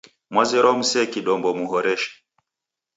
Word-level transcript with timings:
Mwazerwa 0.31 0.71
musee 0.79 1.05
kidombo 1.13 1.47
muhoreshe. 1.59 2.11